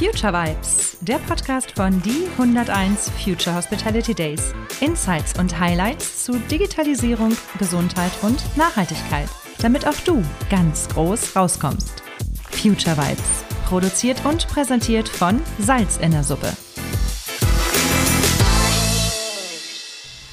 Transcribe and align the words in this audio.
Future 0.00 0.32
Vibes, 0.32 0.96
der 1.02 1.18
Podcast 1.18 1.72
von 1.72 2.00
die 2.00 2.26
101 2.38 3.10
Future 3.22 3.54
Hospitality 3.54 4.14
Days. 4.14 4.54
Insights 4.80 5.38
und 5.38 5.60
Highlights 5.60 6.24
zu 6.24 6.38
Digitalisierung, 6.50 7.36
Gesundheit 7.58 8.10
und 8.22 8.42
Nachhaltigkeit, 8.56 9.28
damit 9.60 9.86
auch 9.86 10.00
du 10.06 10.24
ganz 10.48 10.88
groß 10.88 11.36
rauskommst. 11.36 12.02
Future 12.50 12.96
Vibes, 12.96 13.44
produziert 13.66 14.24
und 14.24 14.48
präsentiert 14.48 15.06
von 15.06 15.38
Salz 15.58 15.98
in 15.98 16.12
der 16.12 16.24
Suppe. 16.24 16.50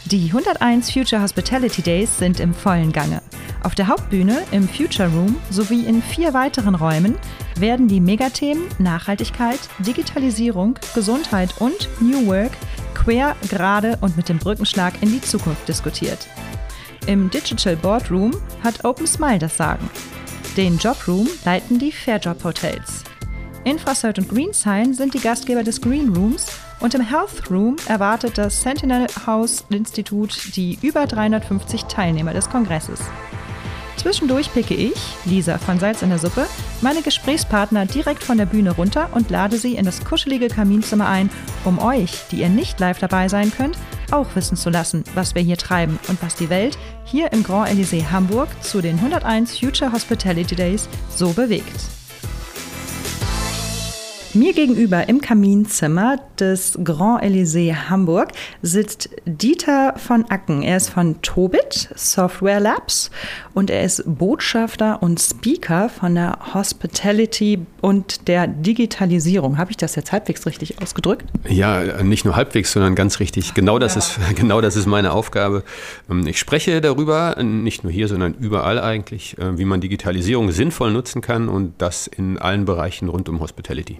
Die 0.06 0.28
101 0.28 0.92
Future 0.94 1.22
Hospitality 1.22 1.82
Days 1.82 2.18
sind 2.18 2.40
im 2.40 2.54
vollen 2.54 2.94
Gange. 2.94 3.22
Auf 3.68 3.76
der 3.76 3.90
Hauptbühne, 3.90 4.46
im 4.52 4.66
Future 4.66 5.10
Room 5.10 5.36
sowie 5.50 5.84
in 5.86 6.02
vier 6.02 6.34
weiteren 6.34 6.74
Räumen 6.74 7.16
werden 7.60 7.90
die 7.90 8.00
Megathemen 8.00 8.64
Nachhaltigkeit, 8.80 9.60
Digitalisierung, 9.80 10.80
Gesundheit 10.96 11.54
und 11.60 11.90
New 12.00 12.28
Work 12.28 12.54
quer, 12.94 13.36
gerade 13.50 13.98
und 14.00 14.16
mit 14.16 14.30
dem 14.30 14.38
Brückenschlag 14.38 14.94
in 15.02 15.12
die 15.12 15.20
Zukunft 15.20 15.68
diskutiert. 15.68 16.30
Im 17.08 17.30
Digital 17.30 17.76
Boardroom 17.76 18.32
hat 18.64 18.86
Open 18.86 19.06
Smile 19.06 19.40
das 19.40 19.58
Sagen. 19.58 19.90
Den 20.56 20.78
Jobroom 20.78 21.28
leiten 21.44 21.78
die 21.78 21.92
Fairjob 21.92 22.42
Hotels. 22.46 23.04
Infrasert 23.66 24.18
und 24.18 24.30
GreenSign 24.30 24.94
sind 24.94 25.14
die 25.14 25.20
Gastgeber 25.20 25.64
des 25.64 25.82
Green 25.82 26.16
Rooms 26.16 26.48
und 26.80 26.96
im 26.96 27.02
Health 27.02 27.52
Room 27.52 27.76
erwartet 27.90 28.38
das 28.38 28.62
Sentinel 28.62 29.08
House 29.26 29.66
Institut 29.70 30.56
die 30.56 30.80
über 30.82 31.06
350 31.06 31.84
Teilnehmer 31.84 32.34
des 32.34 32.50
Kongresses. 32.50 33.02
Zwischendurch 34.08 34.54
picke 34.54 34.74
ich, 34.74 34.94
Lisa 35.26 35.58
von 35.58 35.80
Salz 35.80 36.02
in 36.02 36.08
der 36.08 36.18
Suppe, 36.18 36.46
meine 36.80 37.02
Gesprächspartner 37.02 37.86
direkt 37.86 38.24
von 38.24 38.38
der 38.38 38.46
Bühne 38.46 38.72
runter 38.72 39.10
und 39.12 39.30
lade 39.30 39.58
sie 39.58 39.76
in 39.76 39.84
das 39.84 40.02
kuschelige 40.06 40.48
Kaminzimmer 40.48 41.10
ein, 41.10 41.30
um 41.66 41.78
euch, 41.78 42.12
die 42.32 42.38
ihr 42.38 42.48
nicht 42.48 42.80
live 42.80 43.00
dabei 43.00 43.28
sein 43.28 43.52
könnt, 43.52 43.78
auch 44.12 44.28
wissen 44.34 44.56
zu 44.56 44.70
lassen, 44.70 45.04
was 45.14 45.36
wir 45.36 45.42
hier 45.42 45.58
treiben 45.58 46.00
und 46.08 46.24
was 46.24 46.36
die 46.36 46.50
Welt 46.50 46.78
hier 47.04 47.34
im 47.34 47.44
Grand 47.44 47.68
Elysée 47.70 48.10
Hamburg 48.10 48.48
zu 48.64 48.80
den 48.80 48.96
101 48.96 49.60
Future 49.60 49.92
Hospitality 49.92 50.56
Days 50.56 50.88
so 51.14 51.34
bewegt. 51.34 51.97
Mir 54.38 54.54
gegenüber 54.54 55.10
im 55.10 55.20
Kaminzimmer 55.20 56.18
des 56.40 56.78
Grand 56.84 57.24
Elysée 57.24 57.74
Hamburg 57.74 58.34
sitzt 58.62 59.10
Dieter 59.26 59.96
von 59.98 60.26
Acken. 60.30 60.62
Er 60.62 60.78
ist 60.78 60.90
von 60.90 61.20
Tobit 61.24 61.90
Software 61.96 62.60
Labs 62.60 63.10
und 63.56 63.72
er 63.72 63.84
ist 63.84 64.04
Botschafter 64.06 65.02
und 65.02 65.20
Speaker 65.20 65.90
von 65.90 66.14
der 66.14 66.38
Hospitality 66.54 67.66
und 67.82 68.28
der 68.28 68.46
Digitalisierung. 68.46 69.58
Habe 69.58 69.72
ich 69.72 69.78
das 69.78 69.96
jetzt 69.96 70.12
halbwegs 70.12 70.46
richtig 70.46 70.80
ausgedrückt? 70.84 71.26
Ja, 71.50 72.04
nicht 72.04 72.24
nur 72.24 72.36
halbwegs, 72.36 72.72
sondern 72.72 72.94
ganz 72.94 73.20
richtig. 73.20 73.56
Genau 73.56 73.80
das, 73.80 73.96
ja. 73.96 74.02
ist, 74.02 74.20
genau 74.36 74.62
das 74.62 74.76
ist 74.76 74.86
meine 74.86 75.14
Aufgabe. 75.14 75.64
Ähm, 76.12 76.28
ich 76.28 76.38
spreche 76.38 76.80
darüber, 76.80 77.42
nicht 77.42 77.84
nur 77.84 77.92
hier, 77.92 78.08
sondern 78.08 78.36
überall 78.36 78.80
eigentlich, 78.80 79.36
äh, 79.40 79.58
wie 79.58 79.66
man 79.66 79.82
Digitalisierung 79.82 80.52
sinnvoll 80.52 80.92
nutzen 80.92 81.24
kann 81.24 81.50
und 81.50 81.74
das 81.80 82.06
in 82.06 82.38
allen 82.38 82.66
Bereichen 82.66 83.10
rund 83.10 83.30
um 83.30 83.40
Hospitality. 83.40 84.00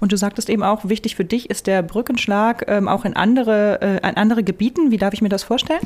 Und 0.00 0.12
du 0.12 0.16
sagtest 0.16 0.48
eben 0.50 0.62
auch, 0.62 0.88
wichtig 0.88 1.16
für 1.16 1.24
dich 1.24 1.50
ist 1.50 1.66
der 1.66 1.82
Brückenschlag 1.82 2.64
ähm, 2.68 2.88
auch 2.88 3.04
in 3.04 3.14
andere, 3.14 3.80
äh, 3.80 4.08
in 4.08 4.16
andere 4.16 4.42
Gebieten. 4.42 4.90
Wie 4.90 4.96
darf 4.96 5.14
ich 5.14 5.22
mir 5.22 5.28
das 5.28 5.42
vorstellen? 5.42 5.80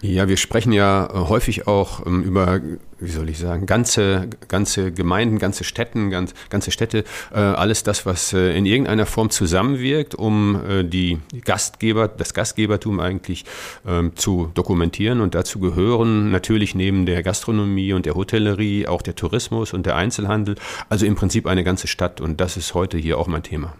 Ja, 0.00 0.28
wir 0.28 0.36
sprechen 0.36 0.72
ja 0.72 1.06
äh, 1.06 1.28
häufig 1.28 1.66
auch 1.66 2.06
ähm, 2.06 2.22
über 2.22 2.60
wie 3.02 3.10
soll 3.10 3.28
ich 3.28 3.38
sagen, 3.38 3.66
ganze, 3.66 4.28
ganze 4.48 4.92
Gemeinden, 4.92 5.38
ganze 5.38 5.64
Städten, 5.64 6.10
ganz, 6.10 6.34
ganze 6.50 6.70
Städte, 6.70 7.04
äh, 7.32 7.38
alles 7.38 7.82
das, 7.82 8.06
was 8.06 8.32
äh, 8.32 8.56
in 8.56 8.64
irgendeiner 8.64 9.06
Form 9.06 9.30
zusammenwirkt, 9.30 10.14
um 10.14 10.60
äh, 10.64 10.84
die 10.84 11.18
Gastgeber, 11.44 12.08
das 12.08 12.32
Gastgebertum 12.32 13.00
eigentlich 13.00 13.44
ähm, 13.86 14.14
zu 14.14 14.50
dokumentieren. 14.54 15.20
Und 15.20 15.34
dazu 15.34 15.58
gehören 15.58 16.30
natürlich 16.30 16.74
neben 16.74 17.04
der 17.04 17.22
Gastronomie 17.22 17.92
und 17.92 18.06
der 18.06 18.14
Hotellerie 18.14 18.86
auch 18.86 19.02
der 19.02 19.16
Tourismus 19.16 19.72
und 19.72 19.84
der 19.84 19.96
Einzelhandel. 19.96 20.54
Also 20.88 21.04
im 21.04 21.16
Prinzip 21.16 21.46
eine 21.46 21.64
ganze 21.64 21.88
Stadt. 21.88 22.20
Und 22.20 22.40
das 22.40 22.56
ist 22.56 22.74
heute 22.74 22.98
hier 22.98 23.18
auch 23.18 23.26
mein 23.26 23.41
Thema. 23.42 23.74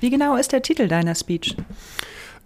Wie 0.00 0.10
genau 0.10 0.36
ist 0.36 0.52
der 0.52 0.62
Titel 0.62 0.88
deiner 0.88 1.14
Speech? 1.14 1.56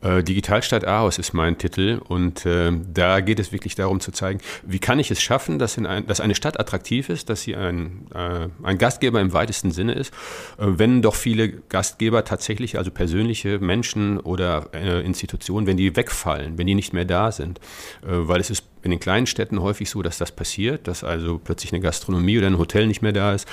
Äh, 0.02 0.24
Digitalstadt 0.24 0.84
Aarhus 0.84 1.18
ist 1.18 1.32
mein 1.32 1.58
Titel 1.58 2.00
und 2.08 2.44
äh, 2.44 2.72
da 2.92 3.20
geht 3.20 3.38
es 3.38 3.52
wirklich 3.52 3.76
darum 3.76 4.00
zu 4.00 4.10
zeigen, 4.10 4.40
wie 4.64 4.80
kann 4.80 4.98
ich 4.98 5.10
es 5.10 5.22
schaffen, 5.22 5.58
dass, 5.58 5.78
ein, 5.78 6.06
dass 6.06 6.20
eine 6.20 6.34
Stadt 6.34 6.58
attraktiv 6.58 7.08
ist, 7.08 7.30
dass 7.30 7.42
sie 7.42 7.54
ein, 7.54 8.08
äh, 8.12 8.48
ein 8.64 8.78
Gastgeber 8.78 9.20
im 9.20 9.32
weitesten 9.32 9.70
Sinne 9.70 9.92
ist, 9.92 10.12
äh, 10.58 10.66
wenn 10.66 11.02
doch 11.02 11.14
viele 11.14 11.50
Gastgeber 11.50 12.24
tatsächlich, 12.24 12.78
also 12.78 12.90
persönliche 12.90 13.60
Menschen 13.60 14.18
oder 14.18 14.70
äh, 14.74 15.04
Institutionen, 15.04 15.68
wenn 15.68 15.76
die 15.76 15.94
wegfallen, 15.94 16.58
wenn 16.58 16.66
die 16.66 16.74
nicht 16.74 16.92
mehr 16.92 17.04
da 17.04 17.30
sind, 17.30 17.60
weil 18.02 18.40
es 18.40 18.50
ist 18.50 18.71
in 18.82 18.90
den 18.90 19.00
kleinen 19.00 19.26
Städten 19.26 19.60
häufig 19.60 19.90
so, 19.90 20.02
dass 20.02 20.18
das 20.18 20.32
passiert, 20.32 20.88
dass 20.88 21.04
also 21.04 21.40
plötzlich 21.42 21.72
eine 21.72 21.80
Gastronomie 21.80 22.38
oder 22.38 22.48
ein 22.48 22.58
Hotel 22.58 22.86
nicht 22.86 23.02
mehr 23.02 23.12
da 23.12 23.34
ist. 23.34 23.46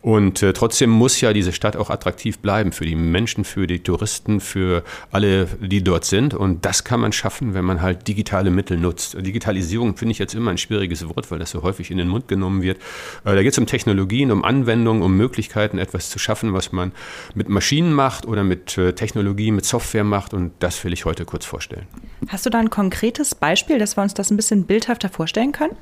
Und 0.00 0.42
äh, 0.42 0.52
trotzdem 0.52 0.90
muss 0.90 1.20
ja 1.20 1.32
diese 1.32 1.52
Stadt 1.52 1.76
auch 1.76 1.90
attraktiv 1.90 2.38
bleiben 2.38 2.72
für 2.72 2.84
die 2.84 2.96
Menschen, 2.96 3.44
für 3.44 3.66
die 3.66 3.80
Touristen, 3.80 4.40
für 4.40 4.82
alle, 5.10 5.46
die 5.60 5.84
dort 5.84 6.04
sind. 6.04 6.34
Und 6.34 6.64
das 6.64 6.84
kann 6.84 7.00
man 7.00 7.12
schaffen, 7.12 7.54
wenn 7.54 7.64
man 7.64 7.80
halt 7.80 8.08
digitale 8.08 8.50
Mittel 8.50 8.76
nutzt. 8.76 9.16
Digitalisierung 9.20 9.96
finde 9.96 10.12
ich 10.12 10.18
jetzt 10.18 10.34
immer 10.34 10.50
ein 10.50 10.58
schwieriges 10.58 11.08
Wort, 11.08 11.30
weil 11.30 11.38
das 11.38 11.50
so 11.50 11.62
häufig 11.62 11.90
in 11.90 11.98
den 11.98 12.08
Mund 12.08 12.28
genommen 12.28 12.62
wird. 12.62 12.78
Äh, 13.24 13.34
da 13.34 13.42
geht 13.42 13.52
es 13.52 13.58
um 13.58 13.66
Technologien, 13.66 14.30
um 14.32 14.44
Anwendungen, 14.44 15.02
um 15.02 15.16
Möglichkeiten, 15.16 15.78
etwas 15.78 16.10
zu 16.10 16.18
schaffen, 16.18 16.52
was 16.52 16.72
man 16.72 16.92
mit 17.34 17.48
Maschinen 17.48 17.92
macht 17.92 18.26
oder 18.26 18.42
mit 18.42 18.76
äh, 18.78 18.92
Technologie, 18.94 19.52
mit 19.52 19.64
Software 19.64 20.04
macht. 20.04 20.34
Und 20.34 20.52
das 20.58 20.82
will 20.84 20.92
ich 20.92 21.04
heute 21.04 21.24
kurz 21.24 21.44
vorstellen. 21.44 21.86
Hast 22.28 22.46
du 22.46 22.50
da 22.50 22.58
ein 22.58 22.70
konkretes 22.70 23.34
Beispiel, 23.34 23.78
dass 23.78 23.96
wir 23.96 24.02
uns 24.02 24.14
das 24.14 24.30
ein 24.30 24.36
bisschen 24.36 24.64
bildhafter 24.72 25.10
vorstellen 25.10 25.52
können? 25.52 25.76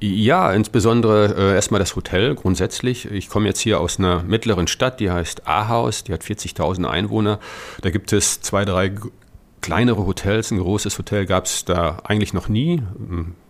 Ja, 0.00 0.50
insbesondere 0.50 1.34
äh, 1.36 1.54
erstmal 1.54 1.78
das 1.78 1.94
Hotel 1.94 2.34
grundsätzlich. 2.34 3.04
Ich 3.10 3.28
komme 3.28 3.46
jetzt 3.46 3.60
hier 3.60 3.78
aus 3.78 3.98
einer 3.98 4.22
mittleren 4.22 4.66
Stadt, 4.66 4.98
die 4.98 5.10
heißt 5.10 5.46
Ahaus, 5.46 6.04
die 6.04 6.14
hat 6.14 6.22
40.000 6.22 6.86
Einwohner. 6.86 7.38
Da 7.82 7.90
gibt 7.90 8.14
es 8.14 8.40
zwei, 8.40 8.64
drei 8.64 8.92
kleinere 9.60 10.06
Hotels, 10.06 10.50
ein 10.52 10.58
großes 10.58 10.96
Hotel 10.96 11.26
gab 11.26 11.44
es 11.44 11.66
da 11.66 11.98
eigentlich 12.02 12.32
noch 12.32 12.48
nie. 12.48 12.82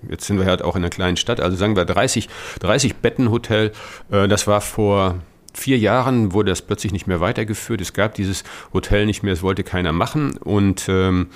Jetzt 0.09 0.27
sind 0.27 0.41
wir 0.41 0.47
halt 0.47 0.63
auch 0.63 0.75
in 0.75 0.83
einer 0.83 0.91
kleinen 0.91 1.17
Stadt, 1.17 1.39
also 1.39 1.57
sagen 1.57 1.77
wir 1.77 1.85
30, 1.85 2.29
30 2.59 2.97
Bettenhotel. 2.97 3.71
Äh, 4.11 4.27
das 4.27 4.49
war 4.49 4.61
vor 4.61 5.21
vier 5.55 5.79
Jahren 5.79 6.33
wurde 6.33 6.51
das 6.51 6.63
plötzlich 6.63 6.93
nicht 6.93 7.07
mehr 7.07 7.21
weitergeführt. 7.21 7.81
Es 7.81 7.93
gab 7.93 8.15
dieses 8.15 8.43
Hotel 8.73 9.07
nicht 9.07 9.23
mehr, 9.23 9.35
es 9.35 9.43
wollte 9.43 9.63
keiner 9.63 9.93
machen 9.93 10.37
und 10.37 10.89
ähm, 10.89 11.29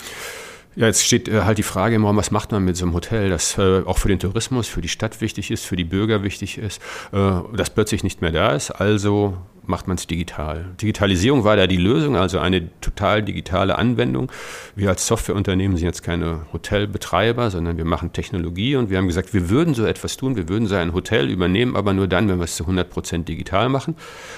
ja, 0.77 0.87
jetzt 0.87 1.05
steht 1.05 1.29
äh, 1.29 1.43
halt 1.43 1.59
die 1.59 1.63
Frage 1.63 1.95
im 1.95 2.05
Raum, 2.05 2.17
was 2.17 2.31
macht 2.31 2.53
man 2.53 2.65
mit 2.65 2.77
so 2.77 2.85
einem 2.85 2.95
Hotel, 2.95 3.31
das 3.31 3.59
äh, 3.59 3.83
auch 3.85 3.99
für 3.99 4.09
den 4.09 4.19
Tourismus, 4.19 4.69
für 4.69 4.81
die 4.81 4.89
Stadt 4.89 5.21
wichtig 5.21 5.51
ist, 5.51 5.65
für 5.65 5.77
die 5.77 5.85
Bürger 5.85 6.23
wichtig 6.23 6.59
ist, 6.59 6.81
äh, 7.13 7.41
das 7.55 7.71
plötzlich 7.71 8.03
nicht 8.03 8.21
mehr 8.21 8.33
da 8.33 8.53
ist. 8.53 8.71
Also 8.71 9.37
macht 9.67 9.89
man 9.89 9.97
es 9.97 10.07
digital. 10.07 10.67
Digitalisierung 10.81 11.45
war 11.45 11.57
da 11.57 11.67
die 11.67 11.77
Lösung, 11.77 12.17
also 12.17 12.39
eine 12.39 12.69
total 12.81 13.23
digitale 13.23 13.79
Anwendung. 13.79 14.31
Wir 14.75 14.91
als 14.91 15.07
Softwareunternehmen 15.07 15.77
sind 15.77 15.87
jetzt 15.87 16.03
keine 16.03 16.47
Hotelbetreiber, 16.53 17.51
sondern 17.51 17.77
wir 17.77 17.85
machen 17.85 18.13
Technologie 18.13 18.77
und 18.77 18.91
wir 18.91 18.99
haben 18.99 19.07
gesagt, 19.07 19.33
wir 19.33 19.51
würden 19.51 19.75
so 19.75 19.85
etwas 19.85 20.17
tun, 20.17 20.37
wir 20.37 20.49
würden 20.49 20.67
so 20.67 20.75
ein 20.75 20.93
Hotel 20.93 21.31
übernehmen, 21.31 21.77
aber 21.77 21.93
nur 21.93 22.07
dann, 22.07 22.29
wenn 22.29 22.39
wir 22.39 22.45
es 22.45 22.57
zu 22.57 22.65
100 22.65 22.91
Prozent 22.91 23.29
digital 23.29 23.69
machen. 23.69 23.97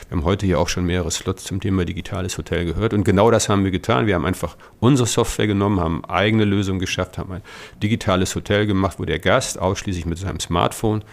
Wir 0.08 0.16
haben 0.16 0.24
heute 0.24 0.46
hier 0.46 0.60
auch 0.60 0.68
schon 0.68 0.84
mehrere 0.84 1.10
Slots 1.10 1.44
zum 1.44 1.60
Thema 1.60 1.84
digitales 1.84 2.38
Hotel 2.38 2.64
gehört 2.64 2.94
und 2.94 3.04
genau 3.04 3.30
das 3.30 3.48
haben 3.48 3.64
wir 3.64 3.70
getan. 3.70 4.06
Wir 4.06 4.14
haben 4.14 4.24
einfach 4.24 4.56
unsere 4.80 5.06
Software 5.06 5.46
genommen, 5.46 5.80
haben 5.80 6.04
eigene 6.26 6.44
Lösungen 6.44 6.80
geschafft, 6.80 7.18
haben 7.18 7.32
ein 7.32 7.42
digitales 7.82 8.34
Hotel 8.34 8.66
gemacht, 8.66 8.98
wo 8.98 9.04
der 9.04 9.18
Gast 9.18 9.58
ausschließlich 9.58 10.06
mit 10.06 10.18
seinem 10.18 10.40
Smartphone 10.40 11.04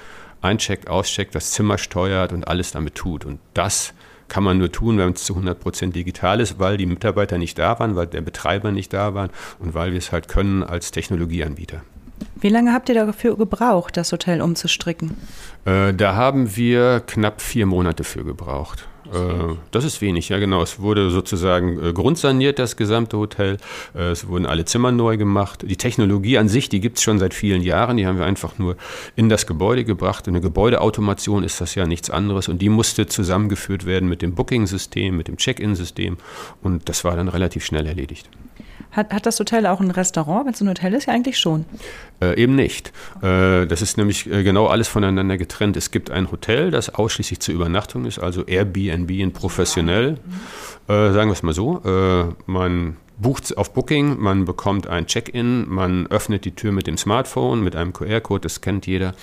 eincheckt, 0.42 0.90
auscheckt, 0.90 1.36
das 1.36 1.52
Zimmer 1.52 1.78
steuert 1.78 2.34
und 2.34 2.48
alles 2.48 2.72
damit 2.72 2.96
tut. 2.96 3.26
Und 3.26 3.40
das 3.54 3.94
kann 4.28 4.44
man 4.44 4.58
nur 4.58 4.72
tun, 4.72 4.98
wenn 4.98 5.12
es 5.12 5.24
zu 5.24 5.36
100% 5.36 5.92
digital 5.92 6.40
ist, 6.40 6.60
weil 6.60 6.78
die 6.78 6.86
Mitarbeiter 6.86 7.38
nicht 7.38 7.60
da 7.60 7.80
waren, 7.80 7.96
weil 7.96 8.08
der 8.08 8.22
Betreiber 8.22 8.72
nicht 8.72 8.92
da 8.92 9.14
war 9.14 9.30
und 9.60 9.74
weil 9.74 9.92
wir 9.92 10.00
es 10.00 10.12
halt 10.12 10.28
können 10.28 10.64
als 10.64 10.92
Technologieanbieter. 10.92 11.82
Wie 12.36 12.50
lange 12.50 12.74
habt 12.74 12.90
ihr 12.90 12.96
dafür 12.96 13.38
gebraucht, 13.38 13.96
das 13.98 14.12
Hotel 14.12 14.42
umzustricken? 14.42 15.16
Äh, 15.66 15.94
da 15.94 16.16
haben 16.16 16.56
wir 16.56 17.02
knapp 17.06 17.42
vier 17.42 17.66
Monate 17.66 18.04
für 18.04 18.24
gebraucht. 18.24 18.88
Äh, 19.12 19.56
das 19.72 19.84
ist 19.84 20.02
wenig, 20.02 20.30
ja 20.30 20.40
genau. 20.40 20.62
Es 20.62 20.80
wurde 20.80 21.10
sozusagen 21.10 21.84
äh, 21.84 21.94
grundsaniert, 21.94 22.60
das 22.60 22.76
gesamte 22.76 23.18
Hotel. 23.18 23.58
Äh, 23.96 24.12
es 24.12 24.28
wurden 24.28 24.46
alle 24.46 24.66
Zimmer 24.66 24.92
neu 24.92 25.18
gemacht. 25.18 25.64
Die 25.68 25.78
Technologie 25.78 26.38
an 26.38 26.48
sich, 26.48 26.70
die 26.70 26.80
gibt 26.80 26.98
es 26.98 27.04
schon 27.04 27.20
seit 27.20 27.34
vielen 27.34 27.62
Jahren. 27.62 27.98
Die 27.98 28.08
haben 28.08 28.18
wir 28.18 28.26
einfach 28.26 28.58
nur 28.58 28.78
in 29.16 29.30
das 29.30 29.48
Gebäude 29.48 29.84
gebracht. 29.84 30.28
Eine 30.28 30.42
Gebäudeautomation 30.42 31.44
ist 31.44 31.60
das 31.62 31.76
ja 31.76 31.86
nichts 31.86 32.10
anderes. 32.10 32.48
Und 32.48 32.62
die 32.62 32.70
musste 32.70 33.08
zusammengeführt 33.08 33.86
werden 33.86 34.08
mit 34.08 34.22
dem 34.22 34.36
Booking-System, 34.36 35.18
mit 35.18 35.28
dem 35.28 35.38
Check-in-System. 35.38 36.18
Und 36.62 36.90
das 36.90 37.04
war 37.04 37.16
dann 37.16 37.28
relativ 37.28 37.66
schnell 37.66 37.86
erledigt. 37.86 38.30
Hat, 38.94 39.12
hat 39.12 39.26
das 39.26 39.40
Hotel 39.40 39.66
auch 39.66 39.82
ein 39.82 39.92
Restaurant? 39.92 40.46
Wenn 40.46 40.54
es 40.54 40.62
ein 40.62 40.70
Hotel 40.70 40.94
ist, 40.94 41.08
ja 41.08 41.14
eigentlich 41.14 41.40
schon. 41.40 41.66
Äh, 42.22 42.42
eben 42.42 42.56
nicht. 42.56 42.94
Äh, 43.22 43.66
das 43.66 43.82
ist 43.82 43.98
nämlich 43.98 44.32
äh, 44.32 44.44
genau 44.44 44.68
alles 44.68 44.88
voneinander 44.88 45.38
getrennt. 45.38 45.76
Es 45.76 45.92
gibt 45.92 46.12
ein 46.12 46.32
Hotel, 46.32 46.72
das 46.72 46.94
ausschließlich 46.94 47.40
zur 47.40 47.56
Übernachtung 47.56 48.06
ist, 48.06 48.20
also 48.20 48.46
Airbnb 48.46 49.10
in 49.10 49.34
professionell. 49.34 50.20
Äh, 50.88 51.12
sagen 51.12 51.30
wir 51.30 51.34
es 51.34 51.44
mal 51.44 51.54
so. 51.54 51.82
Äh, 51.84 52.34
man 52.46 52.98
bucht 53.18 53.58
auf 53.58 53.74
Booking, 53.74 54.20
man 54.20 54.46
bekommt 54.46 54.88
ein 54.88 55.06
Check-in, 55.06 55.70
man 55.70 56.08
öffnet 56.08 56.46
die 56.46 56.56
Tür 56.56 56.72
mit 56.72 56.88
dem 56.88 56.98
Smartphone, 56.98 57.64
mit 57.64 57.76
einem 57.76 57.94
QR-Code, 57.94 58.42
das 58.42 58.62
kennt 58.62 58.88
jeder. 58.88 59.14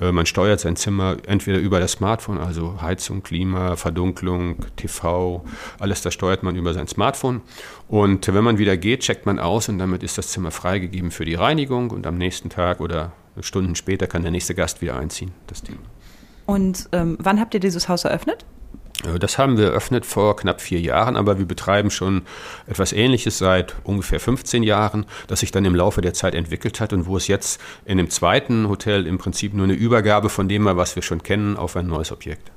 Äh, 0.00 0.12
man 0.12 0.26
steuert 0.26 0.60
sein 0.60 0.76
Zimmer 0.76 1.16
entweder 1.26 1.58
über 1.58 1.80
das 1.80 1.92
Smartphone, 1.92 2.38
also 2.38 2.80
Heizung, 2.80 3.22
Klima, 3.22 3.76
Verdunklung, 3.76 4.56
TV, 4.76 5.44
alles 5.78 6.02
das 6.02 6.14
steuert 6.14 6.42
man 6.42 6.56
über 6.56 6.74
sein 6.74 6.88
Smartphone. 6.88 7.40
Und 7.88 8.32
wenn 8.32 8.44
man 8.44 8.58
wieder 8.58 8.76
geht, 8.76 9.00
checkt 9.00 9.26
man 9.26 9.38
aus 9.38 9.68
und 9.68 9.78
damit 9.78 10.02
ist 10.02 10.18
das 10.18 10.28
Zimmer 10.28 10.50
freigegeben 10.50 11.10
für 11.10 11.24
die 11.24 11.34
Reinigung 11.34 11.90
und 11.90 12.06
am 12.06 12.18
nächsten 12.18 12.50
Tag 12.50 12.80
oder 12.80 13.12
Stunden 13.40 13.74
später 13.74 14.06
kann 14.06 14.22
der 14.22 14.30
nächste 14.30 14.54
Gast 14.54 14.82
wieder 14.82 14.96
einziehen, 14.98 15.32
das 15.46 15.62
Ding. 15.62 15.78
Und 16.46 16.88
ähm, 16.92 17.16
wann 17.20 17.40
habt 17.40 17.54
ihr 17.54 17.60
dieses 17.60 17.88
Haus 17.88 18.04
eröffnet? 18.04 18.44
Äh, 19.04 19.18
das 19.18 19.38
haben 19.38 19.56
wir 19.56 19.66
eröffnet 19.66 20.06
vor 20.06 20.36
knapp 20.36 20.60
vier 20.60 20.80
Jahren, 20.80 21.16
aber 21.16 21.38
wir 21.38 21.46
betreiben 21.46 21.90
schon 21.90 22.22
etwas 22.66 22.92
Ähnliches 22.92 23.38
seit 23.38 23.74
ungefähr 23.84 24.20
15 24.20 24.62
Jahren, 24.62 25.06
das 25.26 25.40
sich 25.40 25.50
dann 25.50 25.64
im 25.64 25.74
Laufe 25.74 26.00
der 26.00 26.14
Zeit 26.14 26.34
entwickelt 26.34 26.80
hat 26.80 26.92
und 26.92 27.06
wo 27.06 27.16
es 27.16 27.28
jetzt 27.28 27.60
in 27.84 27.98
dem 27.98 28.10
zweiten 28.10 28.68
Hotel 28.68 29.06
im 29.06 29.18
Prinzip 29.18 29.54
nur 29.54 29.64
eine 29.64 29.74
Übergabe 29.74 30.28
von 30.28 30.48
dem 30.48 30.64
war, 30.64 30.76
was 30.76 30.96
wir 30.96 31.02
schon 31.02 31.22
kennen, 31.22 31.56
auf 31.56 31.76
ein 31.76 31.86
neues 31.86 32.12
Objekt. 32.12 32.50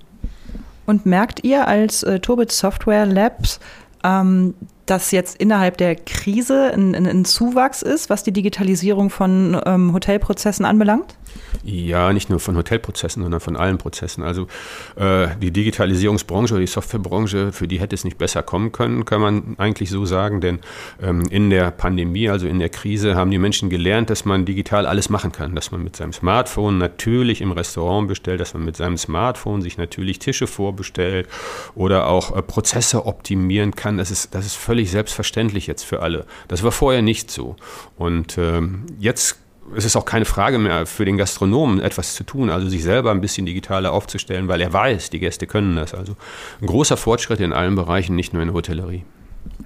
Und 0.85 1.05
merkt 1.05 1.43
ihr 1.43 1.67
als 1.67 2.03
äh, 2.03 2.19
Tobit 2.19 2.51
Software 2.51 3.05
Labs, 3.05 3.59
ähm, 4.03 4.55
dass 4.85 5.11
jetzt 5.11 5.37
innerhalb 5.37 5.77
der 5.77 5.95
Krise 5.95 6.71
ein, 6.73 6.95
ein, 6.95 7.25
Zuwachs 7.25 7.81
ist, 7.81 8.09
was 8.09 8.23
die 8.23 8.33
Digitalisierung 8.33 9.09
von 9.09 9.59
ähm, 9.65 9.93
Hotelprozessen 9.93 10.65
anbelangt? 10.65 11.15
Ja, 11.63 12.11
nicht 12.11 12.29
nur 12.29 12.39
von 12.39 12.57
Hotelprozessen, 12.57 13.21
sondern 13.21 13.39
von 13.39 13.55
allen 13.55 13.77
Prozessen. 13.77 14.23
Also 14.23 14.47
äh, 14.95 15.27
die 15.41 15.51
Digitalisierungsbranche 15.51 16.53
oder 16.55 16.61
die 16.61 16.67
Softwarebranche, 16.67 17.51
für 17.51 17.67
die 17.67 17.79
hätte 17.79 17.95
es 17.95 18.03
nicht 18.03 18.17
besser 18.17 18.41
kommen 18.41 18.71
können, 18.71 19.05
kann 19.05 19.21
man 19.21 19.55
eigentlich 19.57 19.89
so 19.89 20.05
sagen. 20.05 20.41
Denn 20.41 20.59
ähm, 21.01 21.23
in 21.29 21.49
der 21.49 21.71
Pandemie, 21.71 22.29
also 22.29 22.47
in 22.47 22.59
der 22.59 22.69
Krise, 22.69 23.15
haben 23.15 23.31
die 23.31 23.37
Menschen 23.37 23.69
gelernt, 23.69 24.09
dass 24.09 24.25
man 24.25 24.45
digital 24.45 24.85
alles 24.85 25.09
machen 25.09 25.31
kann. 25.31 25.55
Dass 25.55 25.71
man 25.71 25.83
mit 25.83 25.95
seinem 25.95 26.13
Smartphone 26.13 26.77
natürlich 26.77 27.41
im 27.41 27.51
Restaurant 27.51 28.07
bestellt, 28.07 28.41
dass 28.41 28.53
man 28.53 28.65
mit 28.65 28.75
seinem 28.75 28.97
Smartphone 28.97 29.61
sich 29.61 29.77
natürlich 29.77 30.19
Tische 30.19 30.47
vorbestellt 30.47 31.27
oder 31.75 32.07
auch 32.07 32.35
äh, 32.35 32.41
Prozesse 32.41 33.05
optimieren 33.05 33.75
kann. 33.75 33.97
Das 33.97 34.09
ist, 34.09 34.33
das 34.33 34.45
ist 34.45 34.55
völlig 34.55 34.70
selbstverständlich 34.79 35.67
jetzt 35.67 35.83
für 35.83 36.01
alle. 36.01 36.25
Das 36.47 36.63
war 36.63 36.71
vorher 36.71 37.01
nicht 37.01 37.29
so. 37.29 37.55
Und 37.97 38.37
ähm, 38.37 38.85
jetzt 38.99 39.37
es 39.75 39.85
ist 39.85 39.95
auch 39.95 40.05
keine 40.05 40.25
Frage 40.25 40.57
mehr 40.57 40.85
für 40.85 41.05
den 41.05 41.17
Gastronomen, 41.17 41.79
etwas 41.79 42.15
zu 42.15 42.23
tun, 42.23 42.49
also 42.49 42.67
sich 42.67 42.83
selber 42.83 43.11
ein 43.11 43.21
bisschen 43.21 43.45
digitaler 43.45 43.93
aufzustellen, 43.93 44.47
weil 44.47 44.61
er 44.61 44.73
weiß, 44.73 45.09
die 45.11 45.19
Gäste 45.19 45.47
können 45.47 45.75
das. 45.75 45.93
Also 45.93 46.15
ein 46.61 46.67
großer 46.67 46.97
Fortschritt 46.97 47.39
in 47.39 47.53
allen 47.53 47.75
Bereichen, 47.75 48.15
nicht 48.15 48.33
nur 48.33 48.41
in 48.41 48.49
der 48.49 48.55
Hotellerie. 48.55 49.03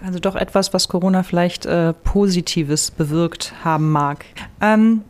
Also 0.04 0.20
doch 0.20 0.36
etwas, 0.36 0.74
was 0.74 0.88
Corona 0.88 1.24
vielleicht 1.24 1.66
äh, 1.66 1.94
Positives 1.94 2.92
bewirkt 2.92 3.54
haben 3.64 3.92
mag. 3.92 4.26
Ähm, 4.62 5.02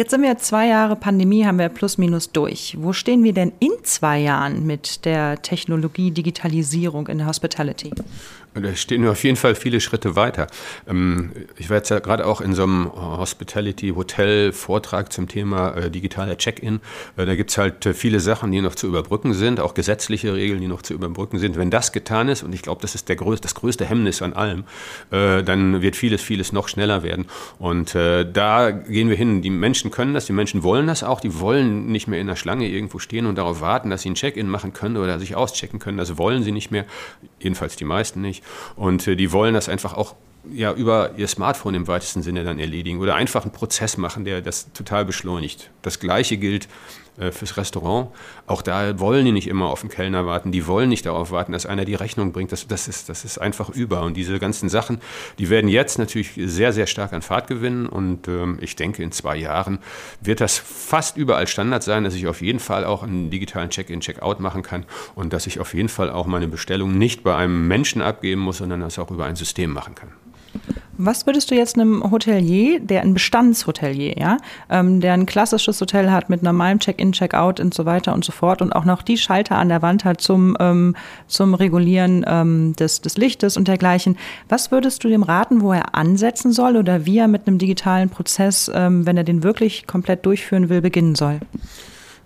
jetzt 0.00 0.12
sind 0.12 0.22
wir 0.22 0.38
zwei 0.38 0.68
Jahre 0.68 0.96
Pandemie, 0.96 1.44
haben 1.44 1.58
wir 1.58 1.68
plus 1.68 1.98
minus 1.98 2.32
durch. 2.32 2.74
Wo 2.80 2.94
stehen 2.94 3.22
wir 3.22 3.34
denn 3.34 3.52
in 3.60 3.72
zwei 3.82 4.18
Jahren 4.18 4.66
mit 4.66 5.04
der 5.04 5.42
Technologie, 5.42 6.10
Digitalisierung 6.10 7.06
in 7.08 7.18
der 7.18 7.26
Hospitality? 7.26 7.90
Da 8.54 8.74
stehen 8.74 9.04
wir 9.04 9.12
auf 9.12 9.22
jeden 9.22 9.36
Fall 9.36 9.54
viele 9.54 9.80
Schritte 9.80 10.16
weiter. 10.16 10.48
Ähm, 10.88 11.30
ich 11.56 11.70
war 11.70 11.76
jetzt 11.76 11.88
ja 11.88 12.00
gerade 12.00 12.26
auch 12.26 12.40
in 12.40 12.54
so 12.54 12.64
einem 12.64 12.90
Hospitality-Hotel-Vortrag 12.92 15.12
zum 15.12 15.28
Thema 15.28 15.76
äh, 15.76 15.90
digitaler 15.90 16.36
Check-in. 16.36 16.80
Äh, 17.16 17.26
da 17.26 17.36
gibt 17.36 17.50
es 17.50 17.58
halt 17.58 17.86
äh, 17.86 17.94
viele 17.94 18.18
Sachen, 18.18 18.50
die 18.50 18.60
noch 18.60 18.74
zu 18.74 18.88
überbrücken 18.88 19.34
sind, 19.34 19.60
auch 19.60 19.74
gesetzliche 19.74 20.34
Regeln, 20.34 20.60
die 20.60 20.66
noch 20.66 20.82
zu 20.82 20.94
überbrücken 20.94 21.38
sind. 21.38 21.56
Wenn 21.56 21.70
das 21.70 21.92
getan 21.92 22.28
ist, 22.28 22.42
und 22.42 22.52
ich 22.52 22.62
glaube, 22.62 22.82
das 22.82 22.96
ist 22.96 23.08
der 23.08 23.14
größte, 23.14 23.42
das 23.42 23.54
größte 23.54 23.84
Hemmnis 23.84 24.20
an 24.20 24.32
allem, 24.32 24.64
dann 25.10 25.82
wird 25.82 25.96
vieles, 25.96 26.20
vieles 26.20 26.52
noch 26.52 26.68
schneller 26.68 27.02
werden. 27.02 27.26
Und 27.58 27.94
da 27.94 28.70
gehen 28.70 29.08
wir 29.08 29.16
hin. 29.16 29.42
Die 29.42 29.50
Menschen 29.50 29.90
können 29.90 30.14
das, 30.14 30.26
die 30.26 30.32
Menschen 30.32 30.62
wollen 30.62 30.86
das 30.86 31.02
auch. 31.02 31.20
Die 31.20 31.40
wollen 31.40 31.86
nicht 31.86 32.08
mehr 32.08 32.20
in 32.20 32.26
der 32.26 32.36
Schlange 32.36 32.68
irgendwo 32.68 32.98
stehen 32.98 33.26
und 33.26 33.36
darauf 33.36 33.60
warten, 33.60 33.90
dass 33.90 34.02
sie 34.02 34.10
ein 34.10 34.14
Check-in 34.14 34.48
machen 34.48 34.72
können 34.72 34.96
oder 34.96 35.18
sich 35.18 35.36
auschecken 35.36 35.78
können. 35.78 35.98
Das 35.98 36.18
wollen 36.18 36.42
sie 36.42 36.52
nicht 36.52 36.70
mehr. 36.70 36.84
Jedenfalls 37.38 37.76
die 37.76 37.84
meisten 37.84 38.20
nicht. 38.20 38.39
Und 38.76 39.06
äh, 39.06 39.16
die 39.16 39.32
wollen 39.32 39.54
das 39.54 39.68
einfach 39.68 39.94
auch 39.94 40.14
ja, 40.50 40.72
über 40.72 41.12
ihr 41.16 41.28
Smartphone 41.28 41.74
im 41.74 41.86
weitesten 41.86 42.22
Sinne 42.22 42.44
dann 42.44 42.58
erledigen 42.58 43.00
oder 43.00 43.14
einfach 43.14 43.42
einen 43.42 43.52
Prozess 43.52 43.96
machen, 43.96 44.24
der 44.24 44.40
das 44.40 44.72
total 44.72 45.04
beschleunigt. 45.04 45.70
Das 45.82 46.00
Gleiche 46.00 46.38
gilt 46.38 46.68
fürs 47.32 47.56
Restaurant. 47.56 48.08
Auch 48.46 48.62
da 48.62 48.98
wollen 48.98 49.24
die 49.24 49.32
nicht 49.32 49.48
immer 49.48 49.66
auf 49.66 49.80
den 49.80 49.90
Kellner 49.90 50.26
warten. 50.26 50.52
Die 50.52 50.66
wollen 50.66 50.88
nicht 50.88 51.06
darauf 51.06 51.30
warten, 51.30 51.52
dass 51.52 51.66
einer 51.66 51.84
die 51.84 51.94
Rechnung 51.94 52.32
bringt. 52.32 52.52
Das, 52.52 52.66
das, 52.66 52.88
ist, 52.88 53.08
das 53.08 53.24
ist 53.24 53.38
einfach 53.38 53.70
über. 53.70 54.02
Und 54.02 54.16
diese 54.16 54.38
ganzen 54.38 54.68
Sachen, 54.68 55.00
die 55.38 55.50
werden 55.50 55.68
jetzt 55.68 55.98
natürlich 55.98 56.32
sehr, 56.36 56.72
sehr 56.72 56.86
stark 56.86 57.12
an 57.12 57.22
Fahrt 57.22 57.46
gewinnen. 57.46 57.86
Und 57.86 58.28
ähm, 58.28 58.58
ich 58.60 58.76
denke, 58.76 59.02
in 59.02 59.12
zwei 59.12 59.36
Jahren 59.36 59.78
wird 60.20 60.40
das 60.40 60.58
fast 60.58 61.16
überall 61.16 61.46
Standard 61.46 61.82
sein, 61.82 62.04
dass 62.04 62.14
ich 62.14 62.26
auf 62.26 62.40
jeden 62.40 62.60
Fall 62.60 62.84
auch 62.84 63.02
einen 63.02 63.30
digitalen 63.30 63.70
Check-in, 63.70 64.00
Check-out 64.00 64.40
machen 64.40 64.62
kann 64.62 64.86
und 65.14 65.32
dass 65.32 65.46
ich 65.46 65.60
auf 65.60 65.74
jeden 65.74 65.88
Fall 65.88 66.10
auch 66.10 66.26
meine 66.26 66.48
Bestellung 66.48 66.96
nicht 66.96 67.22
bei 67.22 67.36
einem 67.36 67.68
Menschen 67.68 68.02
abgeben 68.02 68.40
muss, 68.40 68.58
sondern 68.58 68.80
das 68.80 68.98
auch 68.98 69.10
über 69.10 69.26
ein 69.26 69.36
System 69.36 69.72
machen 69.72 69.94
kann. 69.94 70.10
Was 71.02 71.24
würdest 71.24 71.50
du 71.50 71.54
jetzt 71.54 71.76
einem 71.76 72.10
Hotelier, 72.10 72.78
der 72.78 73.00
ein 73.00 73.14
Bestandshotelier, 73.14 74.18
ja, 74.18 74.36
ähm, 74.68 75.00
der 75.00 75.14
ein 75.14 75.24
klassisches 75.24 75.80
Hotel 75.80 76.10
hat 76.10 76.28
mit 76.28 76.42
normalem 76.42 76.78
Check-in, 76.78 77.12
Check-out 77.12 77.58
und 77.58 77.72
so 77.72 77.86
weiter 77.86 78.12
und 78.12 78.22
so 78.22 78.32
fort 78.32 78.60
und 78.60 78.74
auch 78.74 78.84
noch 78.84 79.00
die 79.00 79.16
Schalter 79.16 79.56
an 79.56 79.70
der 79.70 79.80
Wand 79.80 80.04
hat 80.04 80.20
zum, 80.20 80.58
ähm, 80.60 80.94
zum 81.26 81.54
Regulieren 81.54 82.22
ähm, 82.28 82.76
des, 82.76 83.00
des 83.00 83.16
Lichtes 83.16 83.56
und 83.56 83.66
dergleichen, 83.66 84.18
was 84.50 84.70
würdest 84.70 85.02
du 85.02 85.08
dem 85.08 85.22
raten, 85.22 85.62
wo 85.62 85.72
er 85.72 85.94
ansetzen 85.94 86.52
soll 86.52 86.76
oder 86.76 87.06
wie 87.06 87.16
er 87.16 87.28
mit 87.28 87.46
einem 87.46 87.56
digitalen 87.56 88.10
Prozess, 88.10 88.70
ähm, 88.74 89.06
wenn 89.06 89.16
er 89.16 89.24
den 89.24 89.42
wirklich 89.42 89.86
komplett 89.86 90.26
durchführen 90.26 90.68
will, 90.68 90.82
beginnen 90.82 91.14
soll? 91.14 91.40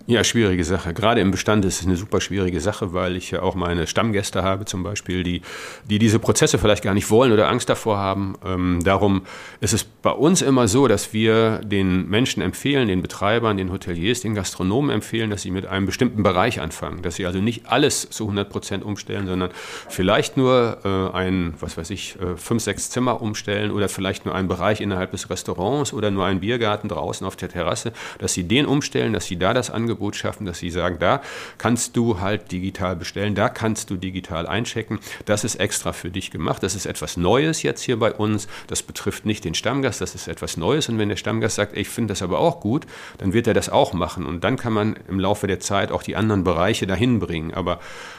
Ja, 0.06 0.22
schwierige 0.22 0.64
Sache. 0.64 0.92
Gerade 0.92 1.22
im 1.22 1.30
Bestand 1.30 1.64
ist 1.64 1.80
es 1.80 1.86
eine 1.86 1.96
super 1.96 2.20
schwierige 2.20 2.60
Sache, 2.60 2.92
weil 2.92 3.16
ich 3.16 3.30
ja 3.30 3.40
auch 3.40 3.54
meine 3.54 3.86
Stammgäste 3.86 4.42
habe 4.42 4.66
zum 4.66 4.82
Beispiel, 4.82 5.22
die, 5.22 5.40
die 5.88 5.98
diese 5.98 6.18
Prozesse 6.18 6.58
vielleicht 6.58 6.84
gar 6.84 6.92
nicht 6.92 7.08
wollen 7.08 7.32
oder 7.32 7.48
Angst 7.48 7.70
davor 7.70 7.96
haben. 7.96 8.34
Ähm, 8.44 8.80
darum 8.84 9.22
ist 9.62 9.72
es 9.72 9.84
bei 9.84 10.10
uns 10.10 10.42
immer 10.42 10.68
so, 10.68 10.88
dass 10.88 11.14
wir 11.14 11.62
den 11.64 12.06
Menschen 12.10 12.42
empfehlen, 12.42 12.86
den 12.88 13.00
Betreibern, 13.00 13.56
den 13.56 13.72
Hoteliers, 13.72 14.20
den 14.20 14.34
Gastronomen 14.34 14.90
empfehlen, 14.90 15.30
dass 15.30 15.40
sie 15.40 15.50
mit 15.50 15.64
einem 15.64 15.86
bestimmten 15.86 16.22
Bereich 16.22 16.60
anfangen. 16.60 17.00
Dass 17.00 17.14
sie 17.14 17.24
also 17.24 17.38
nicht 17.38 17.68
alles 17.68 18.10
zu 18.10 18.24
100 18.24 18.50
Prozent 18.50 18.84
umstellen, 18.84 19.26
sondern 19.26 19.52
vielleicht 19.88 20.36
nur 20.36 20.80
äh, 20.84 21.16
ein, 21.16 21.54
was 21.60 21.78
weiß 21.78 21.88
ich, 21.88 22.20
äh, 22.20 22.36
fünf, 22.36 22.62
sechs 22.62 22.90
Zimmer 22.90 23.22
umstellen 23.22 23.70
oder 23.70 23.88
vielleicht 23.88 24.26
nur 24.26 24.34
einen 24.34 24.48
Bereich 24.48 24.82
innerhalb 24.82 25.12
des 25.12 25.30
Restaurants 25.30 25.94
oder 25.94 26.10
nur 26.10 26.26
einen 26.26 26.40
Biergarten 26.40 26.90
draußen 26.90 27.26
auf 27.26 27.36
der 27.36 27.48
Terrasse, 27.48 27.94
dass 28.18 28.34
sie 28.34 28.44
den 28.44 28.66
umstellen, 28.66 29.14
dass 29.14 29.24
sie 29.24 29.38
da 29.38 29.54
das 29.54 29.70
Angebot 29.70 29.93
Angebot 29.94 30.16
schaffen, 30.16 30.44
dass 30.44 30.58
sie 30.58 30.70
sagen, 30.70 30.98
da 30.98 31.22
kannst 31.58 31.96
du 31.96 32.20
halt 32.20 32.50
digital 32.50 32.96
bestellen, 32.96 33.34
da 33.34 33.48
kannst 33.48 33.90
du 33.90 33.96
digital 33.96 34.46
einchecken. 34.46 34.98
Das 35.24 35.44
ist 35.44 35.56
extra 35.56 35.92
für 35.92 36.10
dich 36.10 36.30
gemacht. 36.30 36.62
Das 36.62 36.74
ist 36.74 36.86
etwas 36.86 37.16
Neues 37.16 37.62
jetzt 37.62 37.82
hier 37.82 37.98
bei 37.98 38.12
uns. 38.12 38.48
Das 38.66 38.82
betrifft 38.82 39.24
nicht 39.24 39.44
den 39.44 39.54
Stammgast, 39.54 40.00
das 40.00 40.14
ist 40.14 40.26
etwas 40.26 40.56
Neues. 40.56 40.88
Und 40.88 40.98
wenn 40.98 41.08
der 41.08 41.16
Stammgast 41.16 41.56
sagt, 41.56 41.76
ich 41.76 41.88
finde 41.88 42.12
das 42.12 42.22
aber 42.22 42.40
auch 42.40 42.60
gut, 42.60 42.86
dann 43.18 43.32
wird 43.32 43.46
er 43.46 43.54
das 43.54 43.68
auch 43.68 43.92
machen. 43.92 44.26
Und 44.26 44.42
dann 44.42 44.56
kann 44.56 44.72
man 44.72 44.96
im 45.08 45.20
Laufe 45.20 45.46
der 45.46 45.60
Zeit 45.60 45.92
auch 45.92 46.02
die 46.02 46.16
anderen 46.16 46.44
Bereiche 46.44 46.86
dahin 46.86 47.20
bringen. 47.20 47.54
Aber 47.54 47.78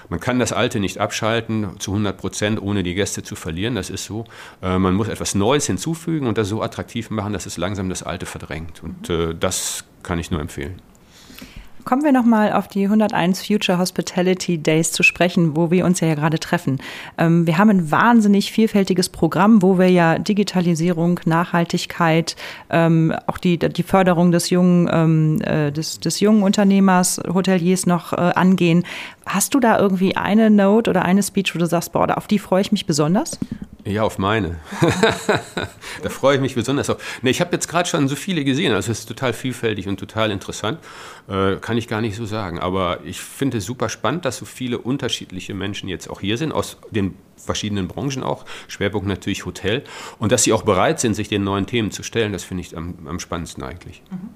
man 0.10 0.20
kann 0.20 0.40
das 0.40 0.54
Alte 0.54 0.80
nicht 0.80 1.00
abschalten 1.00 1.80
zu 1.80 1.92
100 1.92 2.18
Prozent, 2.18 2.62
ohne 2.62 2.84
die 2.84 2.96
Gäste 2.96 3.24
zu 3.24 3.36
verlieren. 3.36 3.76
Das 3.76 3.90
ist 3.90 4.06
so. 4.06 4.26
Äh, 4.62 4.78
man 4.78 4.94
muss 4.94 5.10
etwas 5.10 5.36
Neues 5.36 5.66
hinzufügen 5.68 6.28
und 6.28 6.38
das 6.38 6.48
so 6.48 6.62
attraktiv 6.62 7.10
machen, 7.10 7.34
dass 7.34 7.46
es 7.46 7.58
langsam 7.58 7.90
das 7.90 8.04
Alte 8.04 8.26
verdrängt. 8.26 8.82
Und 8.84 9.10
äh, 9.10 9.36
das 9.38 9.84
kann 10.04 10.20
ich 10.20 10.32
nur 10.32 10.40
empfehlen. 10.40 10.82
Kommen 11.86 12.04
wir 12.04 12.12
nochmal 12.12 12.52
auf 12.52 12.68
die 12.68 12.86
101 12.86 13.46
Future 13.46 13.78
Hospitality 13.78 14.58
Days 14.58 14.92
zu 14.92 15.04
sprechen, 15.04 15.56
wo 15.56 15.70
wir 15.70 15.86
uns 15.86 16.00
ja, 16.00 16.16
gerade 16.16 16.40
treffen. 16.40 16.80
Ähm, 17.20 17.46
wir 17.46 17.60
haben 17.60 17.70
ein 17.70 17.92
wahnsinnig 17.92 18.52
vielfältiges 18.52 19.10
Programm, 19.10 19.62
wo 19.62 19.78
wir 19.78 19.88
ja 19.88 20.18
Digitalisierung, 20.18 21.20
Nachhaltigkeit, 21.26 22.36
ähm, 22.72 23.14
auch 23.28 23.38
die, 23.38 23.60
die 23.60 23.84
Förderung 23.84 24.32
des 24.32 24.50
jungen, 24.50 24.90
ähm, 24.92 25.42
äh, 25.42 25.72
des, 25.72 26.00
des 26.00 26.20
jungen 26.22 26.42
Unternehmers, 26.42 27.22
Hoteliers 27.32 27.86
noch 27.86 28.14
äh, 28.14 28.16
angehen. 28.16 28.84
Hast 29.28 29.54
du 29.54 29.60
da 29.60 29.78
irgendwie 29.78 30.18
eine 30.18 30.50
Note 30.50 30.90
oder 30.90 31.06
eine 31.06 31.22
Speech, 31.22 31.54
wo 31.54 31.60
du 31.60 31.68
sagst, 31.68 31.92
boah, 31.92 32.18
auf 32.18 32.26
die 32.26 32.40
freue 32.40 32.62
ich 32.62 32.72
mich 32.72 32.88
besonders? 32.88 33.40
Ja, 33.88 34.02
auf 34.02 34.18
meine. 34.18 34.60
da 36.02 36.10
freue 36.10 36.36
ich 36.36 36.42
mich 36.42 36.56
besonders 36.56 36.90
auf. 36.90 37.20
Nee, 37.22 37.30
ich 37.30 37.40
habe 37.40 37.52
jetzt 37.54 37.68
gerade 37.68 37.88
schon 37.88 38.08
so 38.08 38.16
viele 38.16 38.44
gesehen, 38.44 38.74
also 38.74 38.92
es 38.92 39.00
ist 39.00 39.06
total 39.06 39.32
vielfältig 39.32 39.88
und 39.88 40.00
total 40.00 40.32
interessant. 40.32 40.80
Äh, 41.28 41.58
kann 41.58 41.78
ich 41.78 41.88
gar 41.88 42.02
nicht 42.02 42.16
so 42.16 42.26
sagen. 42.26 42.60
Aber 42.60 43.02
ich 43.04 43.22
finde 43.22 43.60
es 43.60 43.66
super 43.66 43.88
spannend, 43.90 44.26
dass 44.26 44.38
so 44.38 44.46
viele 44.46 44.80
unterschiedliche 44.80 45.54
Menschen 45.54 45.88
jetzt 45.88 46.10
auch 46.10 46.20
hier 46.20 46.40
sind, 46.40 46.52
aus 46.52 46.78
den 46.90 47.14
verschiedenen 47.38 47.88
Branchen 47.88 48.24
auch. 48.24 48.46
Schwerpunkt 48.68 49.08
natürlich 49.08 49.46
Hotel. 49.46 49.84
Und 50.20 50.32
dass 50.32 50.44
sie 50.44 50.54
auch 50.54 50.64
bereit 50.64 51.00
sind, 51.00 51.14
sich 51.14 51.28
den 51.28 51.44
neuen 51.44 51.66
Themen 51.66 51.92
zu 51.92 52.04
stellen, 52.04 52.34
das 52.34 52.44
finde 52.44 52.62
ich 52.62 52.76
am, 52.76 52.96
am 53.06 53.20
spannendsten 53.20 53.64
eigentlich. 53.64 54.02
Mhm. 54.12 54.30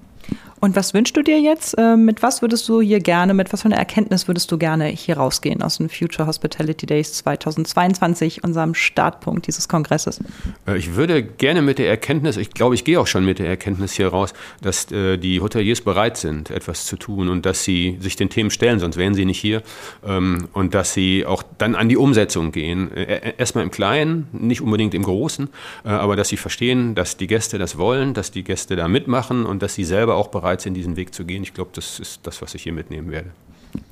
Und 0.61 0.75
was 0.75 0.93
wünschst 0.93 1.15
du 1.15 1.21
dir 1.21 1.39
jetzt? 1.39 1.75
Ähm, 1.77 2.03
mit 2.03 2.21
was 2.21 2.41
würdest 2.41 2.67
du 2.67 2.81
hier 2.81 2.99
gerne, 2.99 3.33
mit 3.33 3.53
was 3.53 3.61
für 3.61 3.67
einer 3.67 3.77
Erkenntnis 3.77 4.27
würdest 4.27 4.51
du 4.51 4.57
gerne 4.57 4.87
hier 4.87 5.15
rausgehen 5.15 5.61
aus 5.61 5.77
den 5.77 5.87
Future 5.87 6.27
Hospitality 6.27 6.85
Days 6.85 7.13
2022, 7.13 8.43
unserem 8.43 8.73
Startpunkt 8.73 9.47
dieses 9.47 9.69
Kongresses? 9.69 10.19
Äh, 10.67 10.77
ich 10.77 10.95
würde 10.95 11.23
gerne 11.23 11.61
mit 11.61 11.79
der 11.79 11.87
Erkenntnis, 11.87 12.35
ich 12.35 12.51
glaube, 12.51 12.75
ich 12.75 12.83
gehe 12.83 12.99
auch 12.99 13.07
schon 13.07 13.23
mit 13.23 13.39
der 13.39 13.47
Erkenntnis 13.47 13.93
hier 13.93 14.09
raus, 14.09 14.33
dass 14.61 14.91
äh, 14.91 15.17
die 15.17 15.39
Hoteliers 15.39 15.79
bereit 15.79 16.17
sind, 16.17 16.49
etwas 16.49 16.85
zu 16.85 16.97
tun 16.97 17.29
und 17.29 17.45
dass 17.45 17.63
sie 17.63 17.97
sich 18.01 18.17
den 18.17 18.29
Themen 18.29 18.51
stellen, 18.51 18.79
sonst 18.79 18.97
wären 18.97 19.13
sie 19.13 19.23
nicht 19.23 19.39
hier. 19.39 19.63
Ähm, 20.05 20.49
und 20.51 20.73
dass 20.73 20.93
sie 20.93 21.25
auch 21.25 21.41
dann 21.57 21.75
an 21.75 21.87
die 21.87 21.97
Umsetzung 21.97 22.51
gehen. 22.51 22.88
Äh, 22.95 23.33
erstmal 23.37 23.63
im 23.63 23.71
Kleinen, 23.71 24.27
nicht 24.31 24.61
unbedingt 24.61 24.93
im 24.93 25.03
Großen, 25.03 25.49
aber 25.83 26.15
dass 26.15 26.29
sie 26.29 26.37
verstehen, 26.37 26.95
dass 26.95 27.17
die 27.17 27.27
Gäste 27.27 27.57
das 27.57 27.77
wollen, 27.77 28.13
dass 28.13 28.31
die 28.31 28.43
Gäste 28.43 28.75
da 28.75 28.87
mitmachen 28.87 29.45
und 29.45 29.61
dass 29.61 29.75
sie 29.75 29.83
selber 29.83 30.15
auch 30.15 30.27
bereit 30.29 30.61
sind, 30.61 30.73
diesen 30.73 30.95
Weg 30.95 31.13
zu 31.13 31.25
gehen. 31.25 31.43
Ich 31.43 31.53
glaube, 31.53 31.71
das 31.73 31.99
ist 31.99 32.21
das, 32.23 32.41
was 32.41 32.55
ich 32.55 32.63
hier 32.63 32.73
mitnehmen 32.73 33.11
werde. 33.11 33.31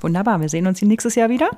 Wunderbar, 0.02 0.42
wir 0.42 0.50
sehen 0.50 0.68
uns 0.68 0.80
hier 0.80 0.88
nächstes 0.88 1.16
Jahr 1.16 1.30
wieder. 1.30 1.50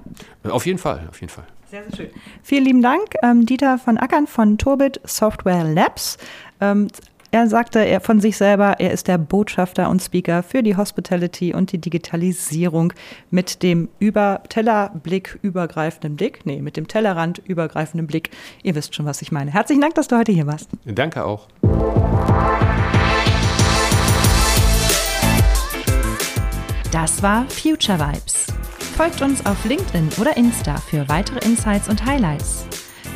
Auf 0.44 0.66
jeden 0.66 0.80
Fall, 0.80 1.08
auf 1.10 1.20
jeden 1.22 1.32
Fall. 1.32 1.46
Sehr, 1.70 1.84
sehr 1.84 1.96
schön. 1.96 2.10
Vielen 2.44 2.66
lieben 2.66 2.82
Dank, 2.82 3.14
ähm, 3.22 3.46
Dieter 3.46 3.78
von 3.78 3.98
Ackern 3.98 4.28
von 4.28 4.58
Turbit 4.58 5.00
Software 5.04 5.64
Labs. 5.64 6.18
Ähm, 6.62 6.88
er 7.32 7.48
sagte 7.48 7.80
er 7.80 8.02
von 8.02 8.20
sich 8.20 8.38
selber, 8.38 8.80
er 8.80 8.92
ist 8.92 9.08
der 9.08 9.18
Botschafter 9.18 9.90
und 9.90 10.02
Speaker 10.02 10.42
für 10.42 10.64
die 10.64 10.76
Hospitality 10.76 11.54
und 11.54 11.72
die 11.72 11.78
Digitalisierung 11.78 12.94
mit 13.30 13.62
dem 13.62 13.90
über 14.00 14.42
Tellerblick 14.50 15.38
übergreifenden 15.42 16.16
Blick, 16.16 16.46
nee, 16.46 16.62
mit 16.62 16.76
dem 16.76 16.88
Tellerrand 16.88 17.40
übergreifenden 17.46 18.08
Blick. 18.08 18.32
Ihr 18.64 18.74
wisst 18.76 18.96
schon, 18.96 19.06
was 19.06 19.22
ich 19.22 19.32
meine. 19.32 19.52
Herzlichen 19.52 19.82
Dank, 19.82 19.96
dass 19.96 20.08
du 20.08 20.18
heute 20.18 20.32
hier 20.32 20.48
warst. 20.48 20.70
Danke 20.86 21.24
auch. 21.24 21.48
Das 26.92 27.22
war 27.22 27.46
Future 27.50 28.00
Vibes. 28.00 28.48
Folgt 28.98 29.22
uns 29.22 29.46
auf 29.46 29.64
LinkedIn 29.66 30.10
oder 30.20 30.36
Insta 30.36 30.78
für 30.78 31.08
weitere 31.08 31.46
Insights 31.46 31.88
und 31.88 32.04
Highlights. 32.06 32.66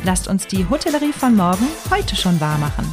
Lasst 0.04 0.28
uns 0.28 0.46
die 0.46 0.68
Hotellerie 0.68 1.12
von 1.12 1.34
morgen 1.34 1.66
heute 1.90 2.14
schon 2.14 2.40
wahr 2.40 2.58
machen. 2.58 2.84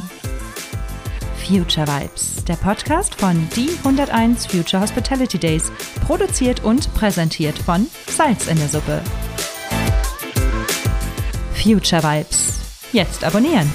Future 1.46 1.86
Vibes, 1.86 2.44
der 2.44 2.54
Podcast 2.54 3.14
von 3.16 3.48
Die 3.56 3.70
101 3.84 4.46
Future 4.46 4.82
Hospitality 4.82 5.38
Days, 5.38 5.72
produziert 6.06 6.62
und 6.64 6.92
präsentiert 6.94 7.58
von 7.58 7.86
Salz 8.06 8.46
in 8.46 8.56
der 8.56 8.68
Suppe. 8.68 9.02
Future 11.54 12.02
Vibes. 12.02 12.60
Jetzt 12.92 13.24
abonnieren. 13.24 13.70